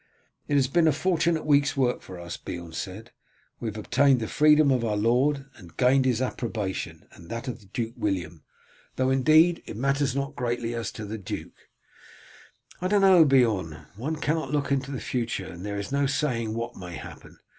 "It 0.47 0.55
has 0.55 0.65
been 0.67 0.87
a 0.87 0.91
fortunate 0.91 1.45
week's 1.45 1.77
work 1.77 2.01
for 2.01 2.19
us," 2.19 2.35
Beorn 2.35 2.73
said. 2.73 3.11
"We 3.59 3.67
have 3.67 3.77
obtained 3.77 4.19
the 4.19 4.27
freedom 4.27 4.71
of 4.71 4.83
our 4.83 4.97
lord 4.97 5.45
and 5.55 5.69
have 5.69 5.77
gained 5.77 6.05
his 6.05 6.23
approbation 6.23 7.05
and 7.11 7.29
that 7.29 7.47
of 7.47 7.71
Duke 7.71 7.93
William; 7.95 8.41
though, 8.95 9.11
indeed, 9.11 9.61
it 9.67 9.77
matters 9.77 10.15
not 10.15 10.35
greatly 10.35 10.73
as 10.73 10.91
to 10.93 11.05
the 11.05 11.19
duke." 11.19 11.69
"I 12.81 12.87
don't 12.87 13.01
know, 13.01 13.23
Beorn; 13.25 13.85
one 13.95 14.15
cannot 14.15 14.49
look 14.49 14.71
into 14.71 14.89
the 14.89 14.99
future, 14.99 15.45
and 15.45 15.63
there 15.63 15.77
is 15.77 15.91
no 15.91 16.07
saying 16.07 16.55
what 16.55 16.75
may 16.75 16.95
happen. 16.95 17.37